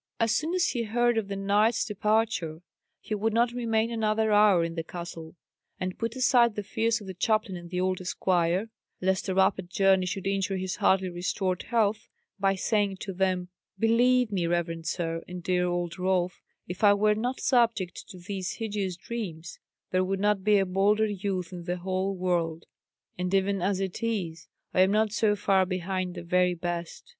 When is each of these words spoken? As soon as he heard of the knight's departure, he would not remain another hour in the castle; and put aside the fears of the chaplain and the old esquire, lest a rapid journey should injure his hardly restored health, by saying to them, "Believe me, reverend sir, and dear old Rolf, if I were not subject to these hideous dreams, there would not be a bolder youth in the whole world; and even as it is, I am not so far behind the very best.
As 0.19 0.35
soon 0.35 0.55
as 0.55 0.69
he 0.69 0.81
heard 0.85 1.19
of 1.19 1.27
the 1.27 1.35
knight's 1.35 1.85
departure, 1.85 2.63
he 3.01 3.13
would 3.13 3.33
not 3.33 3.51
remain 3.51 3.91
another 3.91 4.31
hour 4.31 4.63
in 4.63 4.73
the 4.73 4.81
castle; 4.83 5.35
and 5.79 5.99
put 5.99 6.15
aside 6.15 6.55
the 6.55 6.63
fears 6.63 6.99
of 7.01 7.05
the 7.05 7.13
chaplain 7.13 7.55
and 7.55 7.69
the 7.69 7.79
old 7.79 8.01
esquire, 8.01 8.71
lest 8.99 9.29
a 9.29 9.35
rapid 9.35 9.69
journey 9.69 10.07
should 10.07 10.25
injure 10.25 10.57
his 10.57 10.77
hardly 10.77 11.09
restored 11.11 11.61
health, 11.61 12.09
by 12.39 12.55
saying 12.55 12.97
to 12.97 13.13
them, 13.13 13.49
"Believe 13.77 14.31
me, 14.31 14.47
reverend 14.47 14.87
sir, 14.87 15.23
and 15.27 15.43
dear 15.43 15.67
old 15.67 15.99
Rolf, 15.99 16.41
if 16.67 16.83
I 16.83 16.95
were 16.95 17.13
not 17.13 17.39
subject 17.39 18.09
to 18.09 18.17
these 18.17 18.53
hideous 18.53 18.95
dreams, 18.95 19.59
there 19.91 20.03
would 20.03 20.19
not 20.19 20.43
be 20.43 20.57
a 20.57 20.65
bolder 20.65 21.05
youth 21.05 21.53
in 21.53 21.65
the 21.65 21.77
whole 21.77 22.15
world; 22.15 22.65
and 23.19 23.31
even 23.35 23.61
as 23.61 23.79
it 23.79 24.01
is, 24.01 24.47
I 24.73 24.81
am 24.81 24.89
not 24.89 25.11
so 25.11 25.35
far 25.35 25.63
behind 25.67 26.15
the 26.15 26.23
very 26.23 26.55
best. 26.55 27.03